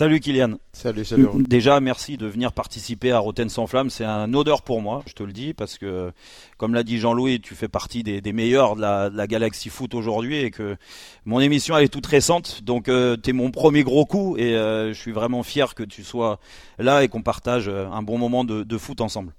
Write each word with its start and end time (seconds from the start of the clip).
Salut 0.00 0.18
Kylian. 0.20 0.54
Salut, 0.72 1.04
salut. 1.04 1.28
Déjà, 1.46 1.78
merci 1.78 2.16
de 2.16 2.26
venir 2.26 2.54
participer 2.54 3.12
à 3.12 3.18
Rotten 3.18 3.50
sans 3.50 3.66
flamme. 3.66 3.90
C'est 3.90 4.06
un 4.06 4.32
honneur 4.32 4.62
pour 4.62 4.80
moi, 4.80 5.02
je 5.06 5.12
te 5.12 5.22
le 5.22 5.30
dis, 5.30 5.52
parce 5.52 5.76
que, 5.76 6.10
comme 6.56 6.72
l'a 6.72 6.84
dit 6.84 6.96
Jean-Louis, 6.96 7.42
tu 7.42 7.54
fais 7.54 7.68
partie 7.68 8.02
des, 8.02 8.32
meilleurs 8.32 8.76
de 8.76 8.80
la, 8.80 9.10
de 9.10 9.26
Galaxy 9.26 9.68
Foot 9.68 9.94
aujourd'hui 9.94 10.38
et 10.38 10.50
que 10.50 10.78
mon 11.26 11.38
émission 11.38 11.76
elle 11.76 11.84
est 11.84 11.88
toute 11.88 12.06
récente. 12.06 12.62
Donc, 12.64 12.88
euh, 12.88 13.18
tu 13.22 13.28
es 13.28 13.32
mon 13.34 13.50
premier 13.50 13.84
gros 13.84 14.06
coup 14.06 14.38
et 14.38 14.56
euh, 14.56 14.94
je 14.94 14.98
suis 14.98 15.12
vraiment 15.12 15.42
fier 15.42 15.74
que 15.74 15.82
tu 15.82 16.02
sois 16.02 16.40
là 16.78 17.04
et 17.04 17.08
qu'on 17.08 17.20
partage 17.20 17.68
euh, 17.68 17.86
un 17.90 18.02
bon 18.02 18.16
moment 18.16 18.42
de, 18.42 18.78
foot 18.78 19.02
ensemble. 19.02 19.34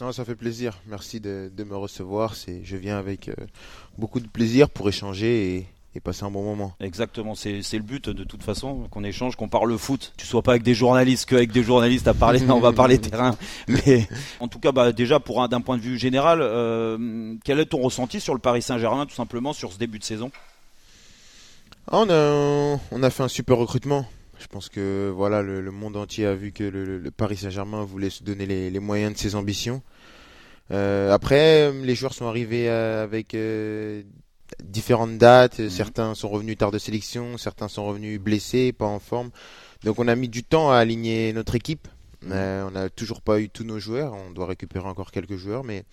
Non, 0.00 0.12
ça 0.12 0.24
fait 0.24 0.34
plaisir. 0.34 0.78
Merci 0.86 1.20
de, 1.20 1.52
de 1.54 1.64
me 1.64 1.76
recevoir. 1.76 2.34
Je 2.62 2.76
viens 2.78 2.96
avec 2.96 3.30
beaucoup 3.98 4.20
de 4.20 4.28
plaisir 4.28 4.70
pour 4.70 4.88
échanger 4.88 5.56
et, 5.56 5.66
et 5.96 6.00
passer 6.00 6.24
un 6.24 6.30
bon 6.30 6.44
moment. 6.44 6.74
Exactement, 6.80 7.34
c'est 7.34 7.60
le 7.72 7.82
but 7.82 8.08
de 8.08 8.24
toute 8.24 8.42
façon, 8.42 8.86
qu'on 8.90 9.02
échange, 9.04 9.36
qu'on 9.36 9.48
parle 9.48 9.76
foot. 9.78 10.12
Tu 10.16 10.26
sois 10.26 10.42
pas 10.42 10.52
avec 10.52 10.62
des 10.62 10.74
journalistes, 10.74 11.28
qu'avec 11.28 11.50
des 11.52 11.62
journalistes 11.62 12.06
à 12.06 12.14
parler, 12.14 12.40
on 12.48 12.60
va 12.60 12.72
parler 12.72 12.98
terrain. 13.00 13.36
Mais 13.68 14.06
en 14.40 14.48
tout 14.48 14.58
cas, 14.58 14.72
bah, 14.72 14.92
déjà, 14.92 15.20
pour 15.20 15.46
d'un 15.48 15.60
point 15.60 15.76
de 15.76 15.82
vue 15.82 15.98
général, 15.98 16.40
euh, 16.42 17.34
quel 17.44 17.60
est 17.60 17.66
ton 17.66 17.80
ressenti 17.80 18.20
sur 18.20 18.34
le 18.34 18.40
Paris 18.40 18.62
Saint-Germain, 18.62 19.06
tout 19.06 19.14
simplement, 19.14 19.52
sur 19.52 19.72
ce 19.72 19.78
début 19.78 19.98
de 19.98 20.04
saison? 20.04 20.30
Ah, 21.90 21.98
on, 21.98 22.10
a, 22.10 22.80
on 22.90 23.02
a 23.02 23.10
fait 23.10 23.22
un 23.22 23.28
super 23.28 23.56
recrutement. 23.56 24.06
Je 24.38 24.46
pense 24.46 24.68
que 24.68 25.10
voilà, 25.14 25.40
le, 25.40 25.70
monde 25.70 25.96
entier 25.96 26.26
a 26.26 26.34
vu 26.34 26.52
que 26.52 26.64
le, 26.64 27.10
Paris 27.10 27.38
Saint-Germain 27.38 27.84
voulait 27.84 28.10
se 28.10 28.22
donner 28.22 28.44
les, 28.46 28.80
moyens 28.80 29.14
de 29.14 29.18
ses 29.18 29.34
ambitions. 29.34 29.82
Euh, 30.72 31.12
après, 31.12 31.72
les 31.72 31.94
joueurs 31.94 32.12
sont 32.12 32.26
arrivés 32.26 32.68
euh, 32.68 33.04
avec 33.04 33.34
différentes 34.62 35.18
dates. 35.18 35.58
Mhm. 35.58 35.70
Certains 35.70 36.14
sont 36.14 36.28
revenus 36.28 36.58
tard 36.58 36.70
de 36.70 36.78
sélection, 36.78 37.38
certains 37.38 37.68
sont 37.68 37.86
revenus 37.86 38.20
blessés, 38.20 38.72
pas 38.72 38.86
en 38.86 38.98
forme. 38.98 39.30
Donc 39.84 39.98
on 39.98 40.08
a 40.08 40.16
mis 40.16 40.28
du 40.28 40.44
temps 40.44 40.70
à 40.70 40.76
aligner 40.76 41.32
notre 41.32 41.54
équipe. 41.54 41.88
Mhm. 42.22 42.30
Euh, 42.32 42.66
on 42.66 42.70
n'a 42.72 42.88
toujours 42.88 43.22
pas 43.22 43.40
eu 43.40 43.48
tous 43.48 43.64
nos 43.64 43.78
joueurs. 43.78 44.14
On 44.14 44.30
doit 44.30 44.46
récupérer 44.46 44.86
encore 44.86 45.10
quelques 45.10 45.36
joueurs, 45.36 45.64
mais 45.64 45.84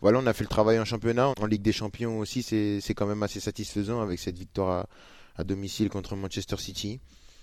voilà, 0.00 0.18
on 0.18 0.26
a 0.26 0.32
fait 0.32 0.44
le 0.44 0.48
travail 0.48 0.78
en 0.78 0.84
championnat. 0.84 1.32
En 1.40 1.46
Ligue 1.46 1.62
des 1.62 1.72
Champions 1.72 2.18
aussi, 2.18 2.42
c'est 2.42 2.94
quand 2.94 3.06
même 3.06 3.22
assez 3.22 3.40
satisfaisant 3.40 4.00
avec 4.00 4.18
cette 4.18 4.38
victoire 4.38 4.86
à 5.36 5.44
domicile 5.44 5.88
contre 5.88 6.16
Manchester 6.16 6.56
City 6.58 7.00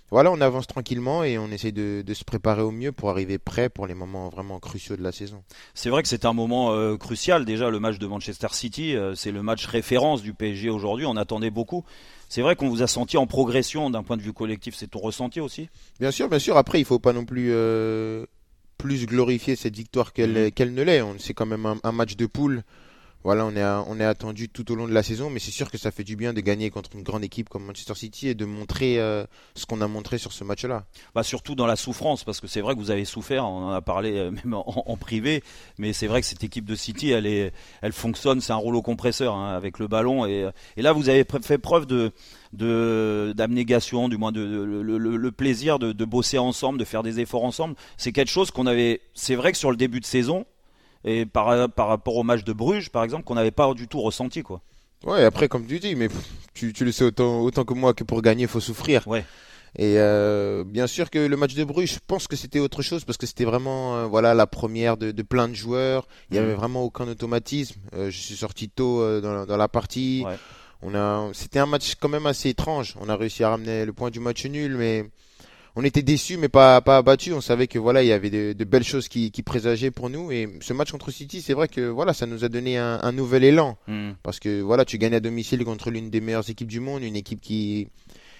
voilà, 0.09 0.31
on 0.31 0.39
avance 0.39 0.67
tranquillement 0.67 1.23
et 1.23 1.37
on 1.37 1.47
essaie 1.47 1.73
de, 1.73 2.03
se 2.13 2.23
préparer 2.23 2.61
au 2.61 2.71
mieux 2.71 2.91
pour 2.91 3.09
arriver 3.09 3.37
prêt 3.37 3.69
pour 3.69 3.87
les 3.87 3.93
moments 3.93 4.29
vraiment 4.29 4.59
cruciaux 4.59 4.95
de 4.95 5.03
la 5.03 5.11
saison. 5.11 5.43
C'est 5.73 5.89
vrai 5.89 6.01
que 6.01 6.07
c'est 6.07 6.23
un 6.23 6.33
moment 6.33 6.71
euh, 6.71 6.95
crucial. 6.95 7.43
Déjà, 7.43 7.69
le 7.69 7.79
match 7.79 7.99
de 7.99 8.07
Manchester 8.07 8.47
City, 8.51 8.95
euh, 8.95 9.15
c'est 9.15 9.31
le 9.31 9.43
match 9.43 9.65
référence 9.65 10.21
du 10.21 10.33
PSG 10.33 10.69
aujourd'hui. 10.69 11.05
On 11.05 11.17
attendait 11.17 11.49
beaucoup. 11.49 11.83
C'est 12.29 12.41
vrai 12.41 12.55
qu'on 12.55 12.69
vous 12.69 12.83
a 12.83 12.87
senti 12.87 13.17
en 13.17 13.27
progression 13.27 13.89
d'un 13.89 14.03
point 14.03 14.15
de 14.15 14.21
vue 14.21 14.33
collectif. 14.33 14.75
C'est 14.75 14.87
ton 14.87 14.99
ressenti 14.99 15.41
aussi? 15.41 15.69
Bien 15.99 16.11
sûr, 16.11 16.29
bien 16.29 16.39
sûr. 16.39 16.57
Après, 16.57 16.79
il 16.79 16.85
faut 16.85 16.99
pas 16.99 17.13
non 17.13 17.25
plus 17.25 17.49
euh, 17.51 18.25
plus 18.77 19.05
glorifier 19.05 19.57
cette 19.57 19.75
victoire 19.75 20.13
qu'elle 20.13 20.51
mmh. 20.57 20.63
ne 20.73 20.81
l'est. 20.83 21.03
C'est 21.19 21.33
quand 21.33 21.45
même 21.45 21.65
un, 21.65 21.77
un 21.83 21.91
match 21.91 22.15
de 22.15 22.25
poule 22.25 22.63
voilà, 23.23 23.45
on 23.45 23.99
est, 23.99 24.03
attendu 24.05 24.47
tout 24.47 24.71
au 24.71 24.75
long 24.75 24.87
de 24.87 24.93
la 24.93 25.03
saison, 25.03 25.29
mais 25.29 25.39
c'est 25.39 25.51
sûr 25.51 25.69
que 25.69 25.77
ça 25.77 25.91
fait 25.91 26.03
du 26.03 26.15
bien 26.15 26.33
de 26.33 26.39
gagner 26.39 26.69
contre 26.69 26.91
une 26.95 27.03
grande 27.03 27.23
équipe 27.23 27.49
comme 27.49 27.65
Manchester 27.65 27.95
City 27.95 28.29
et 28.29 28.35
de 28.35 28.45
montrer 28.45 28.99
euh, 28.99 29.25
ce 29.55 29.65
qu'on 29.65 29.81
a 29.81 29.87
montré 29.87 30.17
sur 30.17 30.31
ce 30.31 30.43
match-là. 30.43 30.85
Bah 31.13 31.23
surtout 31.23 31.55
dans 31.55 31.65
la 31.65 31.75
souffrance, 31.75 32.23
parce 32.23 32.39
que 32.39 32.47
c'est 32.47 32.61
vrai 32.61 32.73
que 32.75 32.79
vous 32.79 32.91
avez 32.91 33.05
souffert, 33.05 33.45
on 33.45 33.67
en 33.67 33.71
a 33.71 33.81
parlé 33.81 34.17
euh, 34.17 34.31
même 34.31 34.53
en, 34.53 34.97
privé, 34.97 35.43
mais 35.77 35.93
c'est 35.93 36.07
vrai 36.07 36.21
que 36.21 36.27
cette 36.27 36.43
équipe 36.43 36.65
de 36.65 36.75
City, 36.75 37.11
elle, 37.11 37.25
est, 37.25 37.51
elle 37.81 37.91
fonctionne, 37.91 38.39
c'est 38.39 38.53
un 38.53 38.57
rouleau 38.57 38.81
compresseur 38.81 39.35
hein, 39.35 39.55
avec 39.55 39.79
le 39.79 39.87
ballon, 39.87 40.25
et, 40.25 40.49
et, 40.77 40.81
là 40.81 40.93
vous 40.93 41.09
avez 41.09 41.25
fait 41.41 41.57
preuve 41.57 41.85
de 41.85 42.13
d'abnégation, 42.53 44.07
du 44.09 44.17
moins 44.17 44.31
de, 44.31 44.41
le, 44.41 45.31
plaisir 45.31 45.79
de 45.79 46.05
bosser 46.05 46.37
ensemble, 46.37 46.79
de 46.79 46.85
faire 46.85 47.03
des 47.03 47.19
efforts 47.19 47.43
ensemble. 47.43 47.75
C'est 47.97 48.11
quelque 48.11 48.31
chose 48.31 48.51
qu'on 48.51 48.65
avait. 48.65 49.01
C'est 49.13 49.35
vrai 49.35 49.51
que 49.51 49.57
sur 49.57 49.69
le 49.69 49.77
début 49.77 49.99
de 49.99 50.05
saison, 50.05 50.45
et 51.03 51.25
par, 51.25 51.69
par 51.69 51.87
rapport 51.87 52.15
au 52.15 52.23
match 52.23 52.43
de 52.43 52.53
Bruges, 52.53 52.89
par 52.89 53.03
exemple, 53.03 53.23
qu'on 53.23 53.35
n'avait 53.35 53.51
pas 53.51 53.73
du 53.73 53.87
tout 53.87 54.01
ressenti. 54.01 54.43
quoi. 54.43 54.61
Ouais, 55.05 55.23
après, 55.23 55.47
comme 55.47 55.65
tu 55.65 55.79
dis, 55.79 55.95
mais 55.95 56.09
tu, 56.53 56.73
tu 56.73 56.85
le 56.85 56.91
sais 56.91 57.03
autant, 57.03 57.41
autant 57.41 57.63
que 57.63 57.73
moi 57.73 57.93
que 57.93 58.03
pour 58.03 58.21
gagner, 58.21 58.43
il 58.43 58.47
faut 58.47 58.59
souffrir. 58.59 59.07
Ouais. 59.07 59.23
Et 59.75 59.95
euh, 59.99 60.63
bien 60.65 60.87
sûr 60.87 61.09
que 61.09 61.19
le 61.19 61.37
match 61.37 61.53
de 61.53 61.63
Bruges, 61.63 61.93
je 61.93 61.99
pense 62.05 62.27
que 62.27 62.35
c'était 62.35 62.59
autre 62.59 62.81
chose 62.81 63.05
parce 63.05 63.17
que 63.17 63.27
c'était 63.27 63.45
vraiment 63.45 63.95
euh, 63.95 64.05
voilà 64.05 64.33
la 64.33 64.47
première 64.47 64.97
de, 64.97 65.11
de, 65.11 65.21
plein 65.21 65.47
de 65.47 65.53
joueurs. 65.53 66.07
Il 66.29 66.33
n'y 66.33 66.39
avait 66.39 66.53
mm. 66.53 66.57
vraiment 66.57 66.83
aucun 66.83 67.07
automatisme. 67.07 67.79
Euh, 67.93 68.09
je 68.09 68.17
suis 68.17 68.35
sorti 68.35 68.69
tôt 68.69 69.21
dans, 69.21 69.45
dans, 69.45 69.57
la 69.57 69.67
partie. 69.67 70.23
Ouais. 70.25 70.35
On 70.81 70.95
a, 70.95 71.29
c'était 71.33 71.59
un 71.59 71.65
match 71.67 71.95
quand 71.99 72.09
même 72.09 72.25
assez 72.25 72.49
étrange. 72.49 72.95
On 72.99 73.09
a 73.09 73.15
réussi 73.15 73.43
à 73.43 73.49
ramener 73.49 73.85
le 73.85 73.93
point 73.93 74.09
du 74.09 74.19
match 74.19 74.45
nul, 74.45 74.77
mais 74.77 75.05
on 75.77 75.83
était 75.83 76.01
déçus 76.01 76.37
mais 76.37 76.49
pas 76.49 76.81
pas 76.81 76.97
abattus. 76.97 77.33
On 77.33 77.39
savait 77.39 77.67
que 77.67 77.77
voilà 77.77 78.01
il 78.03 78.07
y 78.07 78.11
avait 78.11 78.31
de, 78.31 78.63
belles 78.63 78.83
choses 78.83 79.07
qui, 79.07 79.29
qui, 79.29 79.43
présageaient 79.43 79.91
pour 79.91 80.09
nous 80.09 80.31
et 80.31 80.49
ce 80.59 80.73
match 80.73 80.91
contre 80.91 81.11
City 81.11 81.41
c'est 81.41 81.53
vrai 81.53 81.67
que 81.67 81.81
voilà 81.81 82.13
ça 82.13 82.25
nous 82.25 82.43
a 82.43 82.49
donné 82.49 82.77
un, 82.77 83.11
nouvel 83.11 83.43
élan 83.43 83.77
hmm. 83.87 84.13
parce 84.23 84.39
que 84.39 84.59
voilà 84.61 84.85
tu 84.85 84.97
gagnes 84.97 85.13
à 85.13 85.19
domicile 85.19 85.63
contre 85.63 85.91
l'une 85.91 86.09
des 86.09 86.19
meilleures 86.19 86.49
équipes 86.49 86.67
du 86.67 86.79
monde, 86.79 87.03
une 87.03 87.15
équipe 87.15 87.39
qui 87.41 87.89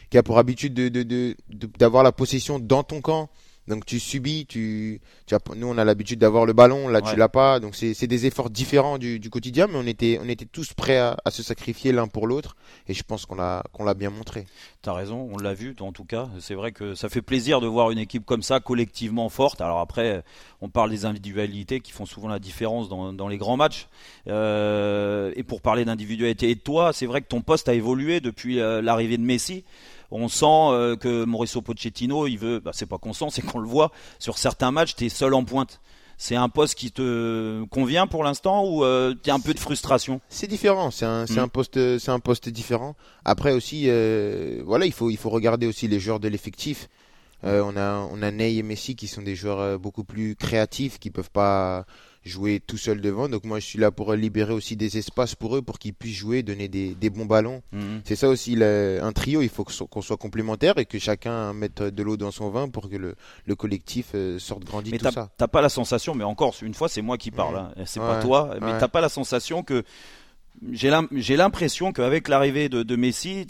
qui 0.10 0.18
a 0.18 0.24
pour 0.24 0.40
habitude 0.40 0.74
de 0.74 1.36
d'avoir 1.78 2.04
la 2.04 2.12
possession 2.12 2.58
dans 2.58 2.82
ton 2.84 3.02
camp 3.02 3.30
donc 3.68 3.86
tu 3.86 4.00
subis, 4.00 4.46
tu, 4.46 5.02
tu 5.26 5.36
as, 5.36 5.40
nous 5.56 5.68
on 5.68 5.78
a 5.78 5.86
l'habitude 5.86 6.20
d'avoir 6.20 6.46
le 6.46 6.54
ballon, 6.54 6.88
là 6.88 7.02
tu 7.02 7.16
l'as 7.16 7.30
pas. 7.30 7.60
Donc 7.60 7.76
c'est 7.76 8.08
des 8.08 8.26
efforts 8.26 8.50
différents 8.50 8.98
du, 8.98 9.20
du, 9.20 9.30
quotidien, 9.30 9.68
mais 9.68 9.78
on 9.78 9.86
était 9.86 10.20
on 10.24 10.30
était 10.30 10.46
tous 10.46 10.74
prêts 10.74 10.98
à, 10.98 11.18
à 11.26 11.32
se 11.32 11.44
sacrifier 11.44 11.92
l'un 11.92 12.08
pour 12.08 12.28
l'autre, 12.28 12.56
et 12.88 12.94
je 12.94 13.04
pense 13.04 13.26
qu'on 13.26 13.36
l'a 13.36 13.64
qu'on 13.74 13.84
l'a 13.84 13.94
bien 13.94 14.10
montré. 14.10 14.46
T'as 14.82 14.94
raison, 14.94 15.30
on 15.32 15.38
l'a 15.38 15.54
vu 15.54 15.76
en 15.80 15.92
tout 15.92 16.06
cas. 16.06 16.30
C'est 16.40 16.56
vrai 16.56 16.72
que 16.72 16.96
ça 16.96 17.10
fait 17.10 17.22
plaisir 17.22 17.60
de 17.62 17.68
voir 17.68 17.92
une 17.92 18.00
équipe 18.00 18.26
comme 18.26 18.42
ça 18.42 18.60
collectivement 18.60 19.30
forte. 19.30 19.62
Alors 19.62 19.80
après, 19.80 20.24
on 20.62 20.70
parle 20.70 20.90
des 20.90 21.06
individualités 21.06 21.80
qui 21.82 21.92
font 21.92 22.06
souvent 22.06 22.28
la 22.28 22.40
différence 22.40 22.90
dans, 22.90 23.14
dans 23.14 23.28
les 23.28 23.38
grands 23.38 23.58
matchs. 23.58 23.88
Euh, 24.28 25.32
et 25.36 25.44
pour 25.44 25.62
parler 25.62 25.86
d'individualité 25.86 26.50
et 26.50 26.56
de 26.56 26.60
toi, 26.60 26.94
c'est 26.94 27.06
vrai 27.06 27.22
que 27.22 27.28
ton 27.28 27.42
poste 27.42 27.70
a 27.70 27.74
évolué 27.74 28.20
depuis 28.20 28.60
euh, 28.60 28.82
l'arrivée 28.82 29.18
de 29.18 29.24
Messi 29.24 29.64
on 30.12 30.28
sent 30.28 30.46
euh, 30.46 30.96
que 30.96 31.26
Mauricio 31.26 31.62
Pochettino, 31.62 32.28
il 32.28 32.38
veut, 32.38 32.60
bah, 32.60 32.72
c'est 32.74 32.86
pas 32.86 32.98
qu'on 32.98 33.14
sent, 33.14 33.28
c'est 33.32 33.42
qu'on 33.42 33.60
le 33.60 33.68
voit, 33.68 33.92
sur 34.20 34.38
certains 34.38 34.72
matchs, 34.72 34.96
tu 34.96 35.06
es 35.06 35.10
seul 35.10 35.34
en 35.34 35.44
pointe. 35.44 35.82
C'est 36.20 36.36
un 36.36 36.50
poste 36.50 36.76
qui 36.76 36.92
te 36.92 37.64
convient 37.66 38.08
pour 38.08 38.24
l'instant 38.24 38.66
ou 38.66 38.84
euh, 38.84 39.14
tu 39.22 39.30
as 39.30 39.36
un 39.36 39.40
peu 39.40 39.54
de 39.54 39.60
frustration? 39.60 40.20
C'est 40.30 40.48
différent, 40.48 40.90
c'est 40.90 41.06
un, 41.06 41.26
mm. 41.26 41.38
un, 41.38 41.48
poste, 41.48 42.00
c'est 42.00 42.12
un 42.12 42.20
poste 42.20 42.50
différent. 42.50 42.96
Après 43.24 43.52
aussi, 43.52 43.84
euh, 43.88 44.64
voilà, 44.66 44.88
il 44.88 44.94
faut, 44.94 45.12
il 45.12 45.18
faut 45.18 45.30
regarder 45.30 45.68
aussi 45.68 45.88
les 45.88 46.00
joueurs 46.00 46.20
de 46.20 46.28
l'effectif. 46.28 46.90
on 47.44 47.78
a, 47.78 48.08
on 48.12 48.24
a 48.24 48.32
Ney 48.32 48.56
et 48.56 48.64
Messi 48.64 48.96
qui 48.96 49.06
sont 49.06 49.22
des 49.22 49.36
joueurs 49.36 49.78
beaucoup 49.78 50.04
plus 50.04 50.36
créatifs, 50.36 50.98
qui 50.98 51.12
peuvent 51.12 51.30
pas 51.30 51.86
jouer 52.28 52.60
tout 52.60 52.78
seul 52.78 53.02
devant. 53.02 53.30
Donc 53.30 53.44
moi, 53.44 53.60
je 53.60 53.66
suis 53.66 53.80
là 53.80 53.92
pour 53.92 54.14
libérer 54.14 54.54
aussi 54.54 54.76
des 54.76 54.98
espaces 54.98 55.36
pour 55.36 55.56
eux, 55.56 55.62
pour 55.62 55.80
qu'ils 55.80 55.94
puissent 55.94 56.16
jouer, 56.18 56.44
donner 56.44 56.68
des, 56.68 57.10
bons 57.10 57.26
ballons. 57.26 57.62
Mhm. 57.72 58.02
C'est 58.06 58.16
ça 58.16 58.30
aussi, 58.30 58.58
un 58.62 59.12
trio, 59.12 59.42
il 59.42 59.50
faut 59.50 59.64
qu'on 59.64 60.02
soit 60.02 60.18
complémentaire 60.18 60.78
et 60.78 60.86
que 60.86 61.00
chacun 61.00 61.54
mette 61.54 61.82
de 61.82 62.04
l'eau 62.04 62.18
dans 62.18 62.32
son 62.32 62.50
vin 62.50 62.70
pour 62.70 62.90
que 62.90 62.96
le, 62.96 63.56
collectif 63.56 64.12
euh, 64.14 64.40
sorte 64.40 64.64
grandi. 64.66 64.92
Mais 64.92 65.00
t'as 65.00 65.48
pas 65.48 65.62
la 65.62 65.70
sensation, 65.70 66.14
mais 66.14 66.24
encore 66.24 66.56
une 66.62 66.74
fois, 66.74 66.90
c'est 66.90 67.02
moi 67.02 67.18
qui 67.18 67.32
parle, 67.32 67.56
mhm. 67.56 67.74
hein. 67.78 67.84
c'est 67.86 68.00
pas 68.00 68.22
toi, 68.22 68.56
mais 68.62 68.78
t'as 68.80 68.88
pas 68.88 69.02
la 69.02 69.10
sensation 69.10 69.64
que 69.64 69.84
j'ai 70.72 71.38
l'impression 71.38 71.92
qu'avec 71.92 72.28
l'arrivée 72.28 72.70
de, 72.70 72.84
de 72.84 72.96
Messi, 72.96 73.46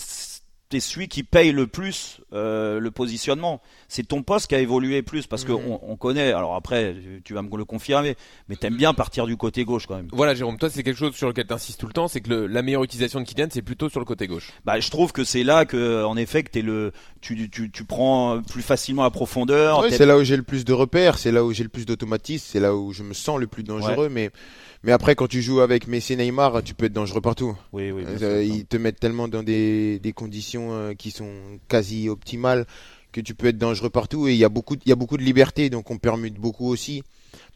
t'es 0.70 0.80
celui 0.80 1.08
qui 1.08 1.24
paye 1.24 1.52
le 1.52 1.68
plus 1.68 2.22
euh, 2.34 2.80
le 2.80 2.92
positionnement. 2.92 3.62
C'est 3.88 4.08
ton 4.08 4.22
poste 4.24 4.48
qui 4.48 4.56
a 4.56 4.60
évolué 4.60 5.02
plus 5.02 5.28
parce 5.28 5.46
qu'on 5.46 5.60
mhm. 5.60 5.80
on 5.82 5.96
connaît. 5.96 6.32
Alors 6.32 6.56
après, 6.56 6.96
tu 7.24 7.34
vas 7.34 7.42
me 7.42 7.58
le 7.58 7.66
confirmer, 7.66 8.16
mais 8.50 8.56
t'aimes 8.56 8.76
bien 8.76 8.94
partir 8.94 9.26
du 9.26 9.38
côté 9.38 9.64
gauche 9.64 9.88
quand 9.88 9.96
même. 9.96 10.10
Voilà, 10.12 10.36
Jérôme, 10.36 10.58
toi 10.58 10.70
c'est 10.70 10.84
quelque 10.84 10.98
chose 10.98 11.16
sur 11.16 11.28
lequel 11.28 11.48
t'insistes 11.48 11.80
tout 11.80 11.88
le 11.88 11.94
temps, 11.94 12.08
c'est 12.08 12.22
que 12.22 12.34
la 12.34 12.62
meilleure 12.62 12.84
utilisation 12.84 13.22
de 13.22 13.26
Kylian 13.26 13.48
c'est 13.52 13.62
plutôt 13.62 13.90
sur 13.90 14.00
le 14.00 14.06
côté 14.06 14.28
gauche. 14.28 14.52
Bah, 14.66 14.80
je 14.80 14.90
trouve 14.90 15.12
que 15.12 15.24
c'est 15.24 15.44
là 15.44 15.66
que, 15.66 16.04
en 16.04 16.18
effet, 16.18 16.44
que 16.44 16.52
t'es 16.52 16.62
le, 16.62 16.92
tu, 17.22 17.50
tu, 17.50 17.72
tu 17.72 17.84
prends 17.86 18.42
plus 18.42 18.62
facilement 18.62 19.04
la 19.04 19.10
profondeur. 19.10 19.86
c'est 19.90 20.06
là 20.06 20.18
où 20.18 20.24
j'ai 20.24 20.38
le 20.38 20.44
plus 20.44 20.66
de 20.66 20.74
repères, 20.74 21.18
c'est 21.18 21.32
là 21.32 21.44
où 21.44 21.54
j'ai 21.54 21.64
le 21.64 21.70
plus 21.70 21.86
d'automatisme, 21.86 22.46
c'est 22.50 22.60
là 22.60 22.76
où 22.76 22.92
je 22.92 23.04
me 23.04 23.14
sens 23.14 23.40
le 23.40 23.48
plus 23.48 23.64
dangereux, 23.64 24.10
mais 24.10 24.32
mais 24.84 24.92
après, 24.92 25.16
quand 25.16 25.28
tu 25.28 25.42
joues 25.42 25.62
avec 25.62 25.88
Messi 25.88 26.14
et 26.14 26.16
Neymar, 26.16 26.62
tu 26.64 26.74
peux 26.74 26.86
être 26.86 26.94
dangereux 26.94 27.22
partout. 27.22 27.58
Oui, 27.74 27.92
oui. 27.92 28.04
Euh, 28.22 28.44
ils 28.44 28.66
te 28.66 28.78
mettent 28.78 29.00
tellement 29.00 29.28
dans 29.28 29.44
des, 29.44 30.00
des 30.00 30.14
conditions 30.14 30.57
euh, 30.72 30.94
qui 30.94 31.12
sont 31.12 31.32
quasi 31.68 32.10
optimales 32.10 32.66
que 33.12 33.22
tu 33.22 33.34
peux 33.34 33.48
être 33.48 33.58
dangereux 33.58 33.90
partout 33.90 34.28
et 34.28 34.34
il 34.34 34.38
y 34.38 34.44
a 34.44 34.50
beaucoup, 34.50 34.76
il 34.86 34.90
y 34.90 34.92
a 34.92 34.96
beaucoup 34.96 35.18
de 35.18 35.24
liberté, 35.24 35.70
donc 35.70 35.90
on 35.92 35.98
permute 35.98 36.36
beaucoup 36.36 36.68
aussi. 36.68 37.04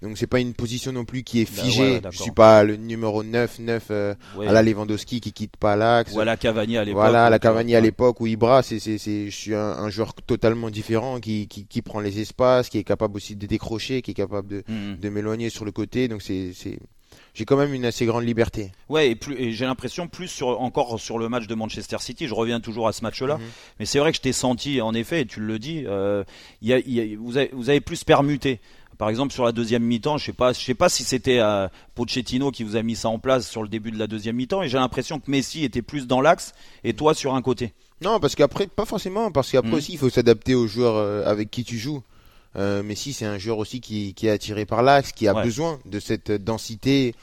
Donc 0.02 0.18
c'est 0.18 0.28
pas 0.28 0.40
une 0.40 0.54
position 0.54 0.92
non 0.92 1.06
plus 1.06 1.24
qui 1.24 1.42
est 1.42 1.56
bah 1.56 1.64
figée. 1.64 2.02
je 2.10 2.18
suis 2.18 2.32
pas 2.32 2.64
le 2.64 2.76
numéro 2.76 3.24
9 3.24 3.60
9 3.60 3.88
euh, 3.92 4.16
à 4.40 4.52
la 4.52 4.64
Lewandowski 4.64 5.22
qui 5.22 5.32
quitte 5.32 5.58
pas 5.58 5.76
l'axe. 5.76 6.14
Ou 6.14 6.20
à 6.20 6.26
la 6.26 6.38
Cavani 6.38 6.78
à 6.78 6.84
l'époque. 6.84 7.02
Voilà, 7.02 7.30
la 7.30 7.40
Cavani 7.40 7.76
à 7.76 7.82
l'époque 7.82 8.20
ou 8.20 8.28
Ibra, 8.28 8.64
c'est 8.64 8.80
c'est 8.80 8.98
je 8.98 9.36
suis 9.36 9.54
un, 9.54 9.60
un, 9.60 9.90
joueur 9.90 10.14
totalement 10.16 10.70
différent 10.70 11.20
qui, 11.20 11.48
qui 11.48 11.66
qui 11.66 11.82
prend 11.82 12.00
les 12.00 12.20
espaces, 12.20 12.70
qui 12.70 12.80
est 12.80 12.84
capable 12.84 13.16
aussi 13.16 13.36
de 13.36 13.46
décrocher, 13.46 14.02
qui 14.02 14.12
est 14.12 14.16
capable 14.16 14.48
de 14.48 14.64
mm. 14.68 14.98
de 15.00 15.10
m'éloigner 15.10 15.50
sur 15.50 15.66
le 15.66 15.72
côté. 15.72 16.08
Donc 16.08 16.22
c'est 16.24 16.52
c'est 16.56 16.80
j'ai 17.34 17.46
quand 17.46 17.58
même 17.58 17.74
une 17.74 17.86
assez 17.86 18.06
grande 18.06 18.26
liberté. 18.26 18.72
Ouais, 18.90 19.10
et, 19.12 19.16
plus, 19.16 19.36
et 19.40 19.52
j'ai 19.54 19.66
l'impression 19.66 20.08
plus 20.08 20.28
sur, 20.28 20.62
encore 20.62 21.00
sur 21.00 21.18
le 21.18 21.30
match 21.30 21.48
de 21.48 21.56
Manchester 21.56 21.98
City. 22.00 22.28
Je 22.28 22.34
reviens 22.34 22.60
toujours 22.60 22.88
à 22.88 22.94
ce 22.94 23.04
match-là, 23.04 23.38
mhm. 23.38 23.44
mais 23.80 23.86
c'est 23.86 24.00
vrai 24.00 24.12
que 24.12 24.18
je 24.18 24.22
t'ai 24.22 24.34
senti, 24.34 24.82
en 24.82 24.94
effet, 24.94 25.22
et 25.22 25.26
tu 25.26 25.40
le 25.40 25.60
dis, 25.60 25.84
euh, 25.86 26.24
y 26.62 26.74
a, 26.74 26.80
y 26.80 27.00
a, 27.00 27.18
vous, 27.18 27.38
avez, 27.38 27.50
vous, 27.54 27.70
avez, 27.70 27.82
plus 27.82 28.04
permuté. 28.04 28.60
Par 28.98 29.10
exemple, 29.10 29.34
sur 29.34 29.46
la 29.46 29.52
deuxième 29.52 29.84
mi-temps, 29.84 30.18
je 30.18 30.26
sais 30.26 30.34
pas, 30.34 30.54
je 30.54 30.60
sais 30.60 30.76
pas 30.76 30.90
si 30.90 31.04
c'était 31.04 31.40
euh, 31.40 31.68
Pochettino 31.96 32.52
qui 32.52 32.64
vous 32.64 32.76
a 32.76 32.84
mis 32.84 32.96
ça 32.96 33.10
en 33.10 33.18
place 33.18 33.50
sur 33.50 33.64
le 33.64 33.70
début 33.70 33.92
de 33.92 33.98
la 33.98 34.08
deuxième 34.08 34.36
mi-temps, 34.36 34.62
et 34.62 34.70
j'ai 34.70 34.78
l'impression 34.78 35.20
que 35.20 35.32
Messi 35.32 35.64
était 35.64 35.82
plus 35.82 36.08
dans 36.08 36.22
l'axe 36.22 36.54
et 36.84 36.94
toi 36.94 37.14
sur 37.14 37.34
un 37.34 37.42
côté. 37.42 37.74
Non, 38.02 38.20
parce 38.20 38.36
qu'après, 38.36 38.68
pas 38.68 38.86
forcément, 38.86 39.32
parce 39.32 39.52
qu'après 39.52 39.72
mhm. 39.72 39.78
aussi, 39.78 39.94
il 39.94 39.98
faut 39.98 40.10
s'adapter 40.10 40.54
aux 40.54 40.68
joueurs 40.68 40.96
euh, 40.96 41.24
avec 41.26 41.50
qui 41.50 41.64
tu 41.64 41.78
joues. 41.78 42.04
Euh, 42.56 42.84
Messi, 42.84 43.14
c'est 43.14 43.26
un 43.26 43.38
joueur 43.38 43.58
aussi 43.58 43.80
qui, 43.80 44.14
qui 44.14 44.28
est 44.28 44.32
attiré 44.32 44.66
par 44.66 44.84
l'axe, 44.84 45.12
qui 45.12 45.28
a 45.28 45.34
besoin 45.34 45.80
de 45.86 46.00
cette 46.00 46.32
densité, 46.32 47.16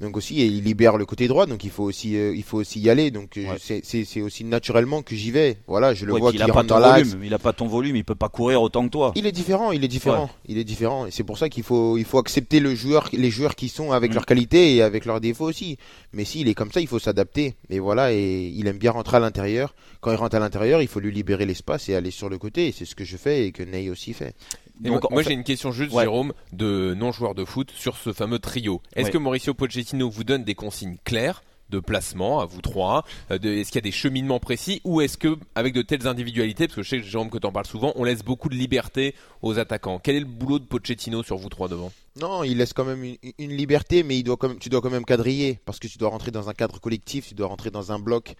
donc 0.00 0.16
aussi, 0.16 0.46
il 0.46 0.62
libère 0.62 0.96
le 0.96 1.04
côté 1.04 1.28
droit, 1.28 1.44
donc 1.44 1.62
il 1.62 1.70
faut 1.70 1.84
aussi, 1.84 2.16
euh, 2.16 2.34
il 2.34 2.42
faut 2.42 2.56
aussi 2.56 2.80
y 2.80 2.88
aller. 2.88 3.10
Donc 3.10 3.36
euh, 3.36 3.56
c'est 3.58 4.22
aussi 4.22 4.44
naturellement 4.44 5.02
que 5.02 5.14
j'y 5.14 5.30
vais. 5.30 5.58
Voilà, 5.66 5.92
je 5.92 6.06
le 6.06 6.14
vois 6.14 6.32
qu'il 6.32 6.42
rentre 6.42 6.64
dans 6.64 6.78
l'axe. 6.78 7.16
Il 7.22 7.34
a 7.34 7.38
pas 7.38 7.52
ton 7.52 7.66
volume, 7.66 7.96
il 7.96 8.04
peut 8.04 8.14
pas 8.14 8.30
courir 8.30 8.62
autant 8.62 8.84
que 8.84 8.90
toi. 8.90 9.12
Il 9.14 9.26
est 9.26 9.32
différent, 9.32 9.72
il 9.72 9.84
est 9.84 9.88
différent, 9.88 10.30
il 10.46 10.56
est 10.56 10.64
différent. 10.64 11.06
Et 11.06 11.10
c'est 11.10 11.24
pour 11.24 11.36
ça 11.36 11.50
qu'il 11.50 11.64
faut, 11.64 11.98
il 11.98 12.04
faut 12.04 12.18
accepter 12.18 12.60
le 12.60 12.74
joueur, 12.74 13.10
les 13.12 13.30
joueurs 13.30 13.54
qui 13.54 13.68
sont 13.68 13.92
avec 13.92 14.12
mm. 14.12 14.14
leurs 14.14 14.26
qualités 14.26 14.76
et 14.76 14.82
avec 14.82 15.04
leurs 15.04 15.20
défauts 15.20 15.46
aussi. 15.46 15.76
Mais 16.14 16.24
s'il 16.24 16.48
est 16.48 16.54
comme 16.54 16.72
ça, 16.72 16.80
il 16.80 16.86
faut 16.86 16.98
s'adapter. 16.98 17.54
Et 17.68 17.78
voilà, 17.78 18.12
et 18.14 18.52
il 18.56 18.66
aime 18.68 18.78
bien 18.78 18.92
rentrer 18.92 19.18
à 19.18 19.20
l'intérieur. 19.20 19.74
Quand 20.00 20.12
il 20.12 20.16
rentre 20.16 20.36
à 20.36 20.40
l'intérieur, 20.40 20.80
il 20.80 20.88
faut 20.88 21.00
lui 21.00 21.12
libérer 21.12 21.44
l'espace 21.44 21.90
et 21.90 21.94
aller 21.94 22.10
sur 22.10 22.30
le 22.30 22.38
côté. 22.38 22.72
C'est 22.76 22.86
ce 22.86 22.94
que 22.94 23.04
je 23.04 23.18
fais 23.18 23.46
et 23.46 23.52
que 23.52 23.62
Ney 23.62 23.90
aussi 23.90 24.14
fait. 24.14 24.34
Donc, 24.80 25.10
moi, 25.10 25.22
j'ai 25.22 25.32
une 25.32 25.44
question 25.44 25.72
juste, 25.72 25.92
Jérôme, 25.92 26.32
de 26.52 26.94
non-joueur 26.96 27.34
de 27.34 27.44
foot 27.44 27.70
sur 27.74 27.96
ce 27.96 28.12
fameux 28.12 28.38
trio. 28.38 28.82
Est-ce 28.94 29.10
que 29.10 29.18
Mauricio 29.18 29.54
Pochettino 29.54 30.08
vous 30.08 30.24
donne 30.24 30.44
des 30.44 30.54
consignes 30.54 30.96
claires 31.04 31.42
de 31.70 31.78
placement 31.78 32.40
à 32.40 32.46
vous 32.46 32.60
trois 32.60 33.04
euh, 33.30 33.38
Est-ce 33.40 33.68
qu'il 33.70 33.76
y 33.76 33.78
a 33.78 33.82
des 33.82 33.92
cheminements 33.92 34.40
précis 34.40 34.80
ou 34.84 35.00
est-ce 35.00 35.16
que 35.16 35.38
avec 35.54 35.72
de 35.72 35.82
telles 35.82 36.06
individualités, 36.06 36.66
parce 36.66 36.76
que 36.76 36.82
je 36.82 36.88
sais 36.88 36.98
que 36.98 37.04
Jérôme 37.04 37.30
que 37.30 37.38
tu 37.38 37.46
en 37.46 37.52
parles 37.52 37.66
souvent, 37.66 37.92
on 37.94 38.04
laisse 38.04 38.22
beaucoup 38.22 38.48
de 38.48 38.54
liberté 38.54 39.14
aux 39.42 39.58
attaquants. 39.58 40.00
Quel 40.02 40.16
est 40.16 40.20
le 40.20 40.26
boulot 40.26 40.58
de 40.58 40.64
Pochettino 40.64 41.22
sur 41.22 41.36
vous 41.36 41.48
trois 41.48 41.68
devant? 41.68 41.92
Non, 42.20 42.44
il 42.44 42.58
laisse 42.58 42.72
quand 42.72 42.84
même 42.84 43.04
une, 43.04 43.50
liberté, 43.50 44.02
mais 44.02 44.18
il 44.18 44.24
doit 44.24 44.36
quand 44.36 44.58
tu 44.58 44.68
dois 44.68 44.80
quand 44.80 44.90
même 44.90 45.04
quadriller 45.04 45.60
parce 45.64 45.78
que 45.78 45.86
tu 45.86 45.96
dois 45.96 46.10
rentrer 46.10 46.30
dans 46.30 46.48
un 46.48 46.54
cadre 46.54 46.80
collectif, 46.80 47.28
tu 47.28 47.34
dois 47.34 47.46
rentrer 47.46 47.70
dans 47.70 47.92
un 47.92 47.98
bloc 47.98 48.34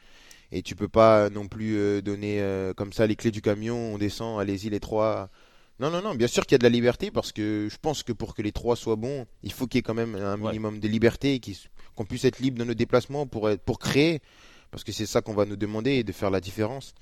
et 0.52 0.62
tu 0.62 0.74
peux 0.74 0.88
pas 0.88 1.30
non 1.30 1.46
plus 1.46 1.76
euh, 1.76 2.02
donner 2.02 2.40
euh, 2.40 2.74
comme 2.74 2.92
ça 2.92 3.06
les 3.06 3.14
clés 3.14 3.30
du 3.30 3.40
camion, 3.40 3.94
on 3.94 3.98
descend, 3.98 4.40
allez-y 4.40 4.68
les 4.68 4.80
trois 4.80 5.30
non, 5.80 5.90
non, 5.90 6.02
non, 6.02 6.14
bien 6.14 6.26
sûr 6.26 6.44
qu'il 6.44 6.54
y 6.54 6.56
a 6.56 6.58
de 6.58 6.64
la 6.64 6.68
liberté 6.68 7.10
parce 7.10 7.32
que 7.32 7.68
je 7.70 7.76
pense 7.80 8.02
que 8.02 8.12
pour 8.12 8.34
que 8.34 8.42
les 8.42 8.52
trois 8.52 8.76
soient 8.76 8.96
bons, 8.96 9.26
il 9.42 9.52
faut 9.52 9.66
qu'il 9.66 9.78
y 9.78 9.80
ait 9.80 9.82
quand 9.82 9.94
même 9.94 10.14
un 10.14 10.36
minimum 10.36 10.78
de 10.78 10.86
liberté, 10.86 11.40
qu'on 11.94 12.04
puisse 12.04 12.26
être 12.26 12.38
libre 12.38 12.58
dans 12.58 12.66
nos 12.66 12.74
déplacements 12.74 13.26
pour, 13.26 13.48
être, 13.48 13.62
pour 13.62 13.78
créer, 13.78 14.20
parce 14.70 14.84
que 14.84 14.92
c'est 14.92 15.06
ça 15.06 15.22
qu'on 15.22 15.32
va 15.32 15.46
nous 15.46 15.56
demander 15.56 15.92
et 15.92 16.04
de 16.04 16.12
faire 16.12 16.30
la 16.30 16.40
différence. 16.40 16.94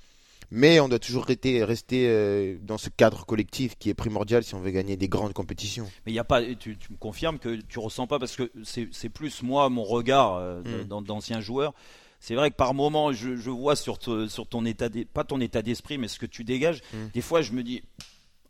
Mais 0.51 0.81
on 0.81 0.89
doit 0.89 1.01
toujours 1.01 1.25
rester, 1.25 1.63
rester 1.63 2.09
euh, 2.09 2.57
dans 2.63 2.79
ce 2.79 2.89
cadre 2.89 3.27
collectif 3.27 3.77
qui 3.79 3.91
est 3.91 3.95
primordial 3.95 4.45
si 4.45 4.55
on 4.55 4.61
veut 4.61 4.71
gagner 4.71 4.97
des 4.97 5.09
grandes 5.09 5.35
compétitions. 5.35 5.85
Mais 6.07 6.13
il 6.13 6.15
y 6.15 6.21
a 6.21 6.25
pas, 6.25 6.41
tu, 6.55 6.79
me 6.91 6.97
confirmes 6.97 7.39
que 7.39 7.57
tu 7.57 7.79
ressens 7.79 8.07
pas 8.07 8.19
parce 8.19 8.37
que 8.37 8.51
c'est 8.63 9.09
plus 9.09 9.43
moi 9.43 9.69
mon 9.69 9.85
regard 9.85 10.37
euh, 10.37 10.63
hmm. 10.63 11.05
d'ancien 11.05 11.41
joueur. 11.41 11.75
C'est 12.21 12.35
vrai 12.35 12.51
que 12.51 12.57
par 12.57 12.75
moment 12.75 13.13
je, 13.13 13.51
vois 13.51 13.77
sur, 13.77 13.99
sur 14.29 14.47
ton 14.47 14.65
état, 14.65 14.89
pas 15.13 15.25
ton 15.25 15.41
état 15.41 15.63
d'esprit, 15.63 15.99
mais 15.99 16.09
ce 16.09 16.19
que 16.19 16.27
tu 16.27 16.45
dégages. 16.45 16.81
Hmm. 16.95 17.09
Des 17.13 17.21
fois 17.21 17.43
je 17.43 17.53
me 17.53 17.63
dis 17.63 17.83